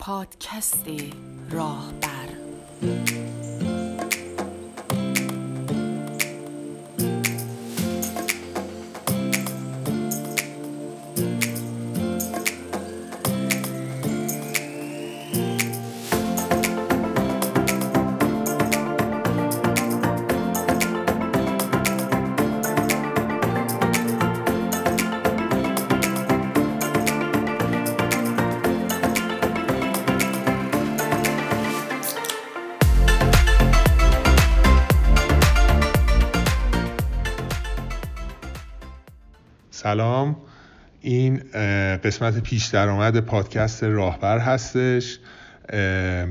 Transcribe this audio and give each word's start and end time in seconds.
پادکست 0.00 0.86
راهبر 1.50 2.28
سلام. 39.90 40.36
این 41.00 41.42
قسمت 42.04 42.38
پیش 42.38 42.66
درآمد 42.66 43.20
پادکست 43.20 43.84
راهبر 43.84 44.38
هستش. 44.38 45.18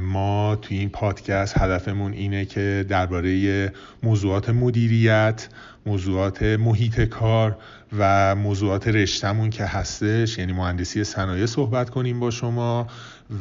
ما 0.02 0.58
توی 0.62 0.78
این 0.78 0.90
پادکست 0.90 1.58
هدفمون 1.58 2.14
اینه 2.14 2.46
که 2.46 2.86
درباره 2.90 3.74
موضوعات 4.04 4.50
مدیریت 4.50 5.48
موضوعات 5.86 6.44
محیط 6.44 7.02
کار 7.02 7.58
و 7.98 8.36
موضوعات 8.36 8.88
رشتمون 8.88 9.50
که 9.50 9.66
هستش 9.66 10.38
یعنی 10.38 10.54
مهندسی 10.54 11.04
صنایع 11.04 11.46
صحبت 11.46 11.90
کنیم 11.90 12.20
با 12.20 12.32
شما. 12.32 12.88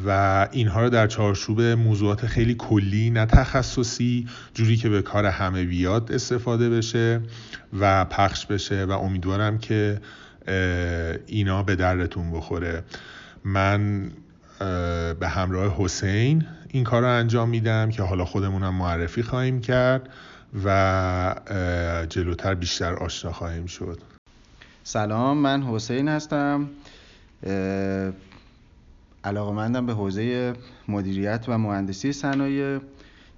و 0.05 0.47
اینها 0.51 0.81
رو 0.81 0.89
در 0.89 1.07
چارچوب 1.07 1.61
موضوعات 1.61 2.25
خیلی 2.25 2.55
کلی 2.55 3.09
نه 3.09 3.25
تخصصی 3.25 4.27
جوری 4.53 4.77
که 4.77 4.89
به 4.89 5.01
کار 5.01 5.25
همه 5.25 5.65
بیاد 5.65 6.11
استفاده 6.11 6.69
بشه 6.69 7.21
و 7.79 8.05
پخش 8.05 8.45
بشه 8.45 8.85
و 8.85 8.91
امیدوارم 8.91 9.57
که 9.57 10.01
اینا 11.27 11.63
به 11.63 11.75
درتون 11.75 12.31
بخوره. 12.31 12.83
من 13.43 14.11
به 15.19 15.27
همراه 15.27 15.75
حسین 15.77 16.45
این 16.67 16.83
کار 16.83 17.01
رو 17.01 17.07
انجام 17.07 17.49
میدم 17.49 17.89
که 17.89 18.03
حالا 18.03 18.25
خودمونم 18.25 18.75
معرفی 18.75 19.23
خواهیم 19.23 19.61
کرد 19.61 20.09
و 20.65 21.35
جلوتر 22.09 22.53
بیشتر 22.55 22.93
آشنا 22.93 23.31
خواهیم 23.31 23.65
شد. 23.65 23.99
سلام 24.83 25.37
من 25.37 25.63
حسین 25.63 26.07
هستم. 26.07 26.69
علاقمندم 29.23 29.85
به 29.85 29.93
حوزه 29.93 30.53
مدیریت 30.87 31.45
و 31.47 31.57
مهندسی 31.57 32.13
صنایع. 32.13 32.79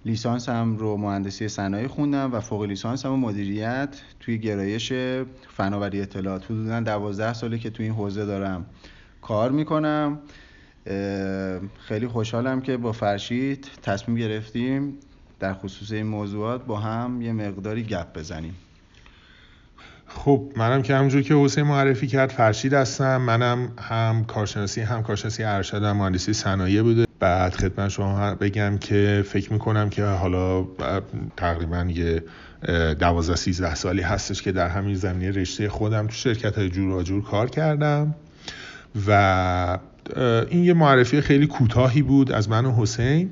لیسانس 0.06 0.50
هم 0.50 0.78
رو 0.78 0.98
مهندسی 0.98 1.48
صنایع 1.48 1.88
خوندم 1.88 2.34
و 2.34 2.40
فوق 2.40 2.64
لیسانس 2.64 3.06
هم 3.06 3.20
مدیریت 3.20 4.02
توی 4.20 4.38
گرایش 4.38 4.94
فناوری 5.48 6.02
اطلاعات. 6.02 6.46
حدودا 6.46 6.80
12 6.80 7.34
ساله 7.34 7.58
که 7.58 7.70
توی 7.70 7.86
این 7.86 7.94
حوزه 7.94 8.26
دارم 8.26 8.66
کار 9.22 9.52
می‌کنم. 9.52 10.20
خیلی 11.80 12.08
خوشحالم 12.08 12.62
که 12.62 12.78
با 12.78 12.92
فرشید 12.92 13.68
تصمیم 13.82 14.18
گرفتیم 14.18 14.98
در 15.40 15.54
خصوص 15.54 15.92
این 15.92 16.08
موضوعات 16.08 16.66
با 16.66 16.80
هم 16.80 17.22
یه 17.22 17.34
مقداری 17.34 17.84
گپ 17.84 18.18
بزنیم. 18.18 18.56
خب 20.16 20.52
منم 20.56 20.82
که 20.82 20.96
همونجور 20.96 21.22
که 21.22 21.36
حسین 21.36 21.64
معرفی 21.64 22.08
کرد 22.08 22.30
فرشید 22.30 22.74
هستم. 22.74 23.18
منم 23.18 23.72
هم 23.80 24.26
کارشناسی 24.26 24.82
هم 24.82 25.04
کارشناسی 25.04 25.44
ارشدم 25.44 25.98
مهندسی 25.98 26.34
صنایع 26.34 26.82
بوده. 26.82 27.06
بعد 27.20 27.54
خدمت 27.54 27.90
شما 27.90 28.36
بگم 28.36 28.78
که 28.78 29.24
فکر 29.28 29.54
می‌کنم 29.54 29.90
که 29.90 30.04
حالا 30.04 30.66
تقریبا 31.38 31.86
یه 31.90 32.24
دوازده 33.00 33.36
سیزده 33.36 33.76
سالی 33.76 34.02
هستش 34.02 34.42
که 34.42 34.52
در 34.52 34.68
همین 34.68 34.96
زمینه 34.96 35.32
رشته 35.32 35.70
خودم 35.70 36.08
تو 36.08 36.14
شرکت 36.14 36.58
های 36.58 36.70
جور 36.70 37.04
جور 37.04 37.24
کار 37.24 37.50
کردم. 37.50 38.16
و 39.08 39.80
این 40.50 40.64
یه 40.64 40.74
معرفی 40.74 41.22
خیلی 41.22 41.48
کوتاهی 41.48 42.02
بود 42.02 42.32
از 42.32 42.50
من 42.50 42.66
و 42.66 42.76
حسین. 42.76 43.32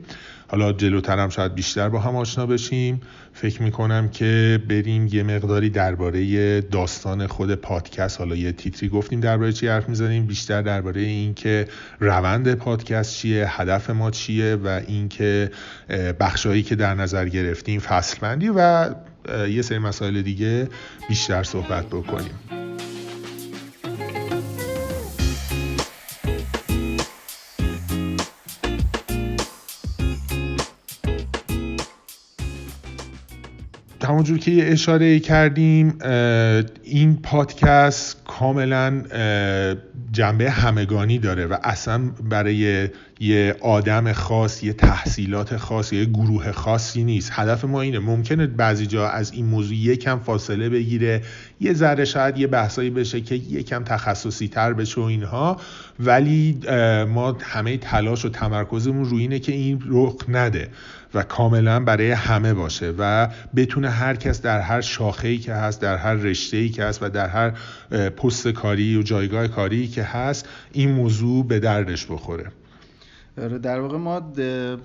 حالا 0.52 0.74
جلوترم 0.74 1.30
شاید 1.30 1.56
بیشتر 1.56 1.90
با 1.90 2.00
هم 2.00 2.16
آشنا 2.16 2.46
بشیم. 2.46 3.02
فکر 3.34 3.62
می‌کنم 3.62 4.10
که 4.10 4.60
بریم 4.70 5.08
یه 5.08 5.24
مقداری 5.24 5.70
درباره 5.70 6.62
داستان 6.62 7.28
خود 7.28 7.56
پادکست 7.56 8.20
حالا 8.20 8.36
یه 8.36 8.52
تیتری 8.52 8.90
گفتیم 8.90 9.20
درباره 9.20 9.52
چی 9.52 9.68
حرف 9.68 9.90
می‌زنیم 9.90 10.26
بیشتر 10.26 10.62
درباره 10.62 11.02
اینکه 11.02 11.68
روند 12.00 12.54
پادکست 12.54 13.16
چیه 13.16 13.62
هدف 13.62 13.90
ما 13.90 14.12
چیه 14.12 14.56
و 14.56 14.82
اینکه 14.88 15.52
بخشهایی 16.20 16.64
که 16.64 16.76
در 16.76 16.94
نظر 16.94 17.28
گرفتیم 17.28 17.80
فصل 17.80 18.18
بندی 18.22 18.50
و 18.56 18.90
یه 19.50 19.62
سری 19.62 19.80
مسائل 19.80 20.22
دیگه 20.22 20.68
بیشتر 21.10 21.44
صحبت 21.44 21.86
بکنیم. 21.86 22.59
همونجور 34.20 34.38
که 34.38 34.72
اشاره 34.72 35.20
کردیم 35.20 35.98
این 36.84 37.20
پادکست 37.24 38.19
کاملا 38.40 39.02
جنبه 40.12 40.52
همگانی 40.52 41.20
داره 41.20 41.46
و 41.46 41.58
اصلا 41.64 42.02
برای 42.30 42.90
یه 43.20 43.56
آدم 43.62 44.14
خاص 44.14 44.64
یه 44.64 44.74
تحصیلات 44.74 45.58
خاص 45.58 45.94
یه 45.94 46.06
گروه 46.06 46.52
خاصی 46.52 47.04
نیست. 47.04 47.32
هدف 47.34 47.66
ما 47.66 47.82
اینه 47.82 48.00
ممکنه 48.00 48.48
بعضی 48.48 48.88
جا 48.88 49.10
از 49.10 49.32
این 49.32 49.46
موضوع 49.46 49.76
یکم 49.76 50.20
فاصله 50.20 50.70
بگیره 50.70 51.22
یه 51.60 51.74
ذره 51.74 52.06
شاید 52.06 52.38
یه 52.38 52.48
بحثایی 52.48 52.90
بشه 52.90 53.22
که 53.22 53.36
یکم 53.36 53.84
تخصصی 53.84 54.48
تر 54.48 54.74
بشه 54.74 55.02
و 55.02 55.04
اینها. 55.04 55.58
ولی 56.00 56.60
ما 57.10 57.38
همه 57.42 57.78
تلاش 57.78 58.26
و 58.26 58.30
تمرکزمون 58.30 59.06
روی 59.06 59.22
اینه 59.22 59.40
که 59.40 59.52
این 59.52 59.84
رخ 59.88 60.16
نده 60.28 60.70
و 61.14 61.24
کاملا 61.24 61.80
برای 61.80 62.12
همه 62.12 62.54
باشه 62.54 62.94
و 62.98 63.28
بتونه 63.56 63.90
هر 63.90 64.16
کس 64.16 64.42
در 64.42 64.60
هر 64.60 64.82
شاخه‌ای 64.82 65.38
که 65.38 65.54
هست 65.54 65.82
در 65.82 65.98
هر 65.98 66.14
رشته‌ای 66.14 66.70
که 66.70 66.84
هست 66.84 67.04
و 67.04 67.10
در 67.10 67.28
هر 67.28 67.54
پست 68.30 68.48
کاری 68.48 68.98
و 68.98 69.02
جایگاه 69.02 69.48
کاری 69.48 69.88
که 69.88 70.04
هست 70.04 70.50
این 70.72 70.92
موضوع 70.92 71.46
به 71.46 71.60
دردش 71.60 72.06
بخوره. 72.06 72.52
آره، 73.38 73.60
در 73.60 73.80
واقع 73.80 73.98
ما 73.98 74.34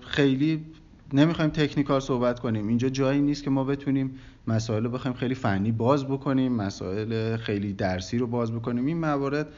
خیلی 0.00 0.64
نمی‌خوایم 1.12 1.50
تکنیکال 1.50 2.00
صحبت 2.00 2.40
کنیم. 2.40 2.68
اینجا 2.68 2.88
جایی 2.88 3.20
نیست 3.20 3.44
که 3.44 3.50
ما 3.50 3.64
بتونیم 3.64 4.10
مسائل 4.46 4.84
رو 4.84 4.90
بخوایم 4.90 5.16
خیلی 5.16 5.34
فنی 5.34 5.72
باز 5.72 6.04
بکنیم 6.04 6.52
مسائل 6.52 7.36
خیلی 7.36 7.72
درسی 7.72 8.18
رو 8.18 8.26
باز 8.26 8.52
بکنیم. 8.52 8.86
این 8.86 8.98
موارد 8.98 9.48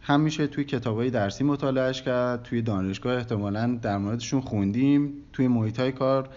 هم 0.00 0.20
میشه 0.20 0.46
توی 0.46 0.64
کتابای 0.64 1.10
درسی 1.10 1.44
مطالعهش 1.44 2.02
کرد 2.02 2.42
توی 2.42 2.62
دانشگاه 2.62 3.16
احتمالا 3.16 3.78
در 3.82 3.98
موردشون 3.98 4.40
خوندیم 4.40 5.12
توی 5.32 5.48
محیط 5.48 5.80
های 5.80 5.92
کار 5.92 6.28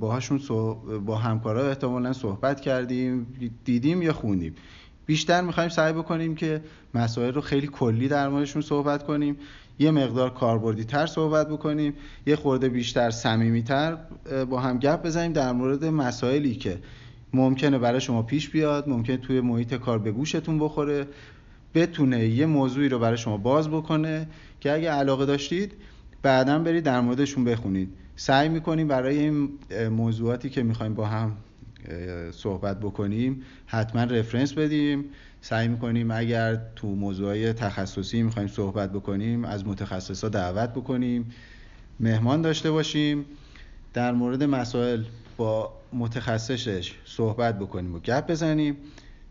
باهاشون 0.00 0.40
با 1.06 1.16
همکارا 1.16 1.68
احتمالا 1.68 2.12
صحبت 2.12 2.60
کردیم 2.60 3.26
دیدیم 3.64 4.02
یا 4.02 4.12
خوندیم. 4.12 4.54
بیشتر 5.08 5.40
می‌خوایم 5.40 5.68
سعی 5.68 5.92
بکنیم 5.92 6.34
که 6.34 6.60
مسائل 6.94 7.34
رو 7.34 7.40
خیلی 7.40 7.66
کلی 7.66 8.08
در 8.08 8.28
موردشون 8.28 8.62
صحبت 8.62 9.02
کنیم. 9.02 9.36
یه 9.78 9.90
مقدار 9.90 10.34
کاربردی 10.34 10.84
تر 10.84 11.06
صحبت 11.06 11.48
بکنیم. 11.48 11.94
یه 12.26 12.36
خورده 12.36 12.68
بیشتر 12.68 13.10
صمیمی 13.10 13.62
تر 13.62 13.96
با 14.50 14.60
هم 14.60 14.78
گپ 14.78 15.02
بزنیم 15.02 15.32
در 15.32 15.52
مورد 15.52 15.84
مسائلی 15.84 16.54
که 16.54 16.78
ممکنه 17.34 17.78
برای 17.78 18.00
شما 18.00 18.22
پیش 18.22 18.48
بیاد 18.48 18.88
ممکنه 18.88 19.16
توی 19.16 19.40
محیط 19.40 19.74
کار 19.74 19.98
به 19.98 20.12
گوشتون 20.12 20.58
بخوره 20.58 21.06
بتونه 21.74 22.24
یه 22.24 22.46
موضوعی 22.46 22.88
رو 22.88 22.98
برای 22.98 23.18
شما 23.18 23.36
باز 23.36 23.68
بکنه 23.68 24.28
که 24.60 24.72
اگه 24.72 24.90
علاقه 24.90 25.26
داشتید 25.26 25.72
بعدا 26.22 26.58
برید 26.58 26.84
در 26.84 27.00
موردشون 27.00 27.44
بخونید. 27.44 27.88
سعی 28.16 28.48
می‌کنیم 28.48 28.88
برای 28.88 29.18
این 29.18 29.48
موضوعاتی 29.90 30.50
که 30.50 30.62
می‌خوایم 30.62 30.94
با 30.94 31.06
هم 31.06 31.36
صحبت 32.32 32.80
بکنیم 32.80 33.42
حتما 33.66 34.04
رفرنس 34.04 34.52
بدیم. 34.52 35.04
سعی 35.40 35.68
می‌کنیم 35.68 36.10
اگر 36.10 36.60
تو 36.76 36.86
موضوعای 36.88 37.52
تخصصی 37.52 38.22
می‌خوایم 38.22 38.48
صحبت 38.48 38.92
بکنیم 38.92 39.44
از 39.44 39.66
متخصصا 39.66 40.28
دعوت 40.28 40.70
بکنیم 40.70 41.32
مهمان 42.00 42.42
داشته 42.42 42.70
باشیم. 42.70 43.24
در 43.94 44.12
مورد 44.12 44.42
مسائل 44.42 45.02
با 45.36 45.72
متخصصش 45.92 46.94
صحبت 47.04 47.58
بکنیم 47.58 47.94
و 47.94 47.98
گپ 47.98 48.26
بزنیم 48.26 48.76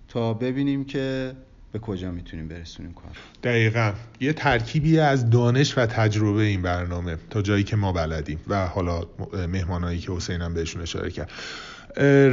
تا 0.07 0.33
ببینیم 0.33 0.85
که 0.85 1.33
به 1.71 1.79
کجا 1.79 2.11
می‌تونیم 2.11 2.47
برسونیم 2.47 2.93
کار؟ 2.93 3.11
دقیقا. 3.43 3.93
یه 4.19 4.33
ترکیبی 4.33 4.99
از 4.99 5.29
دانش 5.29 5.77
و 5.77 5.85
تجربه 5.85 6.43
این 6.43 6.61
برنامه 6.61 7.17
تا 7.29 7.41
جایی 7.41 7.63
که 7.63 7.75
ما 7.75 7.91
بلدیم 7.91 8.39
و 8.47 8.67
حالا 8.67 9.01
مهمانایی 9.47 9.99
که 9.99 10.11
حسینم 10.11 10.53
بهشون 10.53 10.81
اشاره 10.81 11.11
کرد. 11.11 11.31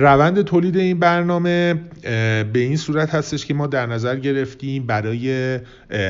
روند 0.00 0.42
تولید 0.42 0.76
این 0.76 0.98
برنامه 0.98 1.74
به 2.02 2.50
این 2.54 2.76
صورت 2.76 3.14
هستش 3.14 3.46
که 3.46 3.54
ما 3.54 3.66
در 3.66 3.86
نظر 3.86 4.16
گرفتیم 4.16 4.86
برای 4.86 5.60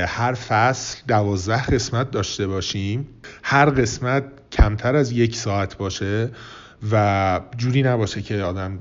هر 0.07 0.33
فصل 0.33 0.97
دوازده 1.07 1.65
قسمت 1.65 2.11
داشته 2.11 2.47
باشیم. 2.47 3.07
هر 3.43 3.69
قسمت 3.69 4.23
کمتر 4.51 4.95
از 4.95 5.11
یک 5.11 5.35
ساعت 5.35 5.77
باشه. 5.77 6.29
و 6.91 7.41
جوری 7.57 7.83
نباشه 7.83 8.21
که 8.21 8.41
آدم 8.41 8.79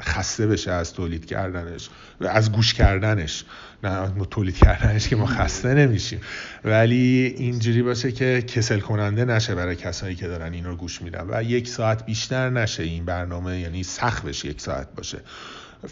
خسته 0.00 0.46
بشه 0.46 0.72
از 0.72 0.92
تولید 0.92 1.26
کردنش 1.26 1.88
و 2.20 2.26
از 2.26 2.52
گوش 2.52 2.74
کردنش. 2.74 3.44
نه 3.84 4.10
تولید 4.30 4.56
کردنش 4.56 5.08
که 5.08 5.16
ما 5.16 5.26
خسته 5.26 5.74
نمیشیم. 5.74 6.20
ولی 6.64 7.34
اینجوری 7.38 7.82
باشه 7.82 8.12
که 8.12 8.42
کسل 8.42 8.80
کننده 8.80 9.24
نشه 9.24 9.54
برای 9.54 9.76
کسایی 9.76 10.16
که 10.16 10.28
دارن 10.28 10.52
این 10.52 10.64
رو 10.64 10.76
گوش 10.76 11.02
میدن 11.02 11.26
و 11.30 11.42
یک 11.42 11.68
ساعت 11.68 12.06
بیشتر 12.06 12.50
نشه 12.50 12.82
این 12.82 13.04
برنامه 13.04 13.60
یعنی 13.60 13.82
سخت 13.82 14.24
بشه 14.24 14.48
یک 14.48 14.60
ساعت 14.60 14.88
باشه. 14.96 15.18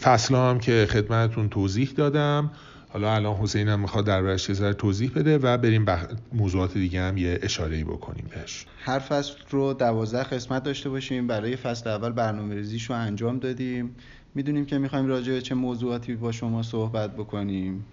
فصل 0.01 0.35
هم 0.35 0.59
که 0.59 0.87
خدمتتون 0.89 1.49
توضیح 1.49 1.89
دادم. 1.97 2.51
حالا 2.93 3.15
الان 3.15 3.35
حسین 3.35 3.67
هم 3.67 3.79
می‌خواد 3.79 4.05
دربارش 4.05 4.49
یه 4.49 4.73
توضیح 4.73 5.11
بده 5.15 5.37
و 5.37 5.57
بریم 5.57 5.85
بخ... 5.85 6.05
موضوعات 6.33 6.73
دیگه 6.73 7.01
هم 7.01 7.17
یه 7.17 7.39
اشاره 7.41 7.83
بکنیم 7.83 8.25
بهش. 8.29 8.65
هر 8.79 8.99
فصل 8.99 9.33
رو 9.49 9.73
دوازده 9.73 10.23
قسمت 10.23 10.63
داشته 10.63 10.89
باشیم. 10.89 11.27
برای 11.27 11.55
فصل 11.55 11.89
اول 11.89 12.11
برنامه 12.11 12.55
ریزیش 12.55 12.89
رو 12.89 12.95
انجام 12.95 13.39
دادیم. 13.39 13.95
می‌دونیم 14.35 14.65
که 14.65 14.77
می‌خوایم 14.77 15.07
راجع 15.07 15.33
به 15.33 15.41
چه 15.41 15.55
موضوعاتی 15.55 16.15
با 16.15 16.31
شما 16.31 16.63
صحبت 16.63 17.15
بکنیم 17.15 17.85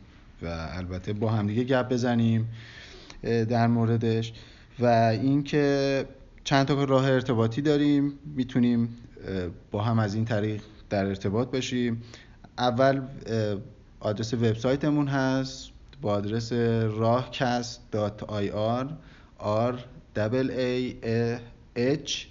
و 0.42 0.68
البته 0.72 1.12
با 1.12 1.30
همدیگه 1.30 1.64
گپ 1.64 1.88
بزنیم 1.88 2.48
در 3.22 3.66
موردش. 3.66 4.32
و 4.78 4.86
اینکه 5.22 6.04
چند 6.44 6.66
تا 6.66 6.84
راه 6.84 7.04
ارتباطی 7.04 7.62
داریم. 7.62 8.12
می‌تونیم 8.36 8.88
با 9.70 9.82
هم 9.82 9.98
از 9.98 10.14
این 10.14 10.24
طریق 10.24 10.62
در 10.90 11.06
ارتباط 11.06 11.50
باشیم. 11.50 12.02
اول 12.58 13.00
آدرس 14.00 14.34
وبسایتمون 14.34 15.08
هست. 15.08 15.70
با 16.02 16.12
آدرس 16.12 16.52
راهکست.ir 16.52 18.86
r 19.40 19.74
a 20.58 20.90
h 21.76 22.26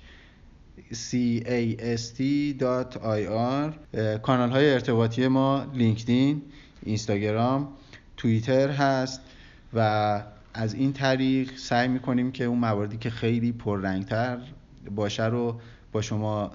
c 0.92 1.42
a 1.46 1.78
s 1.98 2.14
t.ir 2.18 3.70
کانال 4.22 4.50
های 4.50 4.74
ارتباطی 4.74 5.28
ما 5.28 5.66
لینکدین 5.74 6.42
اینستاگرام 6.84 7.68
توییتر 8.18 8.70
هست 8.70 9.22
و 9.74 10.24
از 10.54 10.74
این 10.74 10.94
طریق 10.94 11.58
سعی 11.58 11.88
می‌کنیم 11.88 12.32
که 12.32 12.44
اون 12.44 12.60
مواردی 12.60 12.98
که 12.98 13.10
خیلی 13.10 13.52
پررنگتر 13.52 14.38
باشه 14.96 15.26
رو 15.26 15.60
با 15.92 16.02
شما 16.02 16.52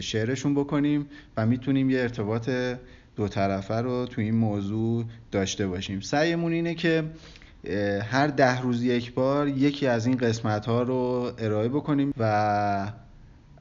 شعرشون 0.00 0.54
بکنیم 0.54 1.06
و 1.36 1.46
می‌تونیم 1.46 1.90
یه 1.90 2.00
ارتباط 2.00 2.50
دو 3.16 3.28
طرفه 3.28 3.74
رو 3.74 4.06
تو 4.06 4.20
این 4.20 4.34
موضوع 4.34 5.04
داشته 5.30 5.66
باشیم. 5.66 6.00
سعیمون 6.00 6.52
اینه 6.52 6.74
که 6.74 7.04
هر 8.02 8.26
ده 8.26 8.60
روز 8.60 8.82
یک 8.82 9.14
بار 9.14 9.48
یکی 9.48 9.86
از 9.86 10.06
این 10.06 10.16
قسمت 10.16 10.66
ها 10.66 10.82
رو 10.82 11.32
ارائه 11.38 11.68
بکنیم 11.68 12.14
و 12.18 12.92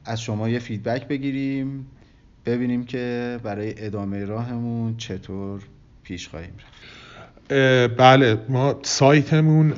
از 0.06 0.22
شما 0.22 0.50
یه 0.50 0.60
فیدبک 0.60 1.08
بگیریم 1.08 1.88
ببینیم 2.46 2.86
که 2.86 3.40
برای 3.44 3.86
ادامه 3.86 4.26
راهمون 4.26 4.98
چطور 4.98 5.62
پیش 6.04 6.28
خواهیم 6.28 6.54
رفت. 6.58 7.13
بله 7.98 8.38
ما 8.50 8.80
سایتمون 8.84 9.72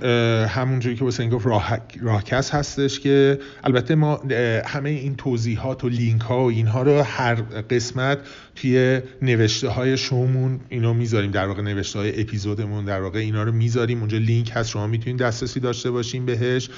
همونجوری 0.45 0.95
که 0.95 1.05
حسین 1.05 1.29
گفت 1.29 1.47
راه... 1.47 1.77
راهکس 2.01 2.51
هستش 2.51 2.99
که 2.99 3.39
البته 3.63 3.95
ما 3.95 4.21
همه 4.65 4.89
این 4.89 5.15
توضیحات 5.15 5.83
و 5.83 5.89
لینک 5.89 6.21
ها 6.21 6.43
و 6.43 6.49
اینها 6.49 6.81
رو 6.81 7.01
هر 7.01 7.35
قسمت 7.69 8.17
توی 8.55 9.01
نوشته 9.21 9.69
های 9.69 9.97
شومون 9.97 10.59
اینو 10.69 10.93
می‌ذاریم 10.93 11.31
در 11.31 11.47
واقع 11.47 11.61
نوشته 11.61 11.99
های 11.99 12.21
اپیزودمون 12.21 12.85
در 12.85 13.01
واقع 13.01 13.19
اینا 13.19 13.43
رو 13.43 13.51
می‌ذاریم. 13.51 13.99
اونجا 13.99 14.17
لینک 14.17 14.51
هست 14.53 14.69
شما 14.69 14.87
می‌تونید 14.87 15.19
دسترسی 15.19 15.59
داشته 15.59 15.91
باشین 15.91 16.25
بهش. 16.25 16.69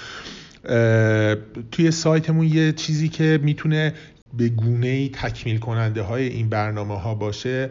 توی 1.72 1.92
سایتمون 1.92 2.46
یه 2.46 2.72
چیزی 2.72 3.10
که 3.10 3.40
می‌تونه 3.44 3.94
به 4.38 4.50
گونه 4.50 4.88
ای 4.88 5.10
تکمیل 5.10 5.58
کننده 5.58 6.02
های 6.02 6.28
این 6.28 6.50
برنامه 6.50 7.00
ها 7.00 7.16
باشه 7.16 7.70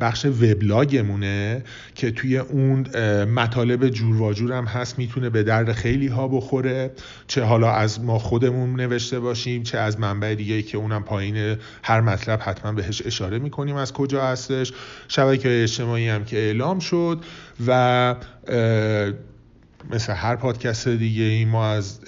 بخش 0.00 0.24
وبلاگمونه 0.24 1.62
که 1.94 2.10
توی 2.10 2.38
اون 2.38 2.80
مطالب 3.24 3.88
جور 3.88 4.22
و 4.22 4.32
جور 4.32 4.52
هم 4.52 4.64
هست 4.64 4.98
می‌تونه 4.98 5.30
به 5.30 5.42
درد 5.42 5.72
خیلی 5.72 6.06
ها 6.06 6.28
بخوره 6.28 6.90
چه 7.26 7.42
حالا 7.42 7.70
از 7.72 8.00
ما 8.00 8.18
خودمون 8.18 8.80
نوشته 8.80 9.20
باشیم 9.20 9.62
چه 9.62 9.78
از 9.78 10.00
منبع 10.00 10.34
دیگه 10.34 10.62
که 10.62 10.78
اونم 10.78 11.02
پایین 11.02 11.56
هر 11.82 12.00
مطلب 12.00 12.40
حتما 12.42 12.72
بهش 12.72 13.02
اشاره 13.06 13.38
می‌کنیم 13.38 13.76
از 13.76 13.92
کجا 13.92 14.26
هستش. 14.26 14.72
شبکه 15.08 15.62
اجتماعی 15.62 16.08
هم 16.08 16.24
که 16.24 16.36
اعلام 16.36 16.78
شد 16.78 17.24
و 17.66 18.14
مثل 19.90 20.12
هر 20.12 20.36
پادکست 20.36 20.88
دیگه 20.88 21.22
ای 21.22 21.44
ما 21.44 21.68
از 21.68 22.00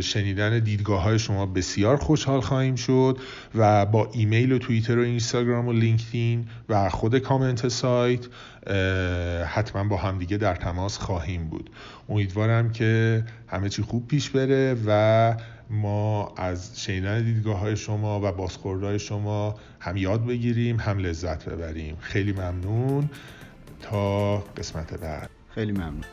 شنیدن 0.00 0.58
دیدگاه 0.58 1.02
های 1.02 1.18
شما 1.18 1.46
بسیار 1.46 1.96
خوشحال 1.96 2.40
خواهیم 2.40 2.74
شد 2.74 3.18
و 3.54 3.86
با 3.86 4.08
ایمیل 4.12 4.52
و 4.52 4.58
توییتر 4.58 4.98
و 4.98 5.02
اینستاگرام 5.02 5.68
و 5.68 5.72
لینکدین 5.72 6.48
و 6.68 6.88
خود 6.88 7.18
کامنت 7.18 7.68
سایت 7.68 8.26
حتما 9.46 9.84
با 9.84 9.96
همدیگه 9.96 10.36
در 10.36 10.54
تماس 10.54 10.98
خواهیم 10.98 11.44
بود. 11.44 11.70
امیدوارم 12.08 12.72
که 12.72 13.24
همه 13.48 13.68
چی 13.68 13.82
خوب 13.82 14.06
پیش 14.06 14.30
بره 14.30 14.76
و 14.86 15.34
ما 15.70 16.34
از 16.36 16.80
شنیدن 16.80 17.24
دیدگاه 17.24 17.58
های 17.58 17.76
شما 17.76 18.20
و 18.20 18.32
بازخوردهای 18.32 18.98
شما 18.98 19.54
هم 19.80 19.96
یاد 19.96 20.26
بگیریم 20.26 20.76
هم 20.76 20.98
لذت 20.98 21.48
ببریم. 21.48 21.96
خیلی 22.00 22.32
ممنون. 22.32 23.10
تا 23.82 24.36
قسمت 24.36 24.94
بعد. 24.94 25.30
خیلی 25.54 25.72
ممنون. 25.72 26.04